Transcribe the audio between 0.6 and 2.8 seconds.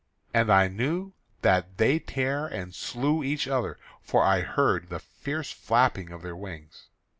knew that they tare and